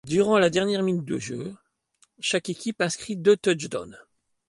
Durant 0.07 0.39
la 0.39 0.49
dernière 0.49 0.81
minute 0.81 1.05
de 1.05 1.19
jeu, 1.19 1.55
chaque 2.19 2.49
équipe 2.49 2.81
inscrit 2.81 3.15
deux 3.17 3.37
touchdowns. 3.37 3.99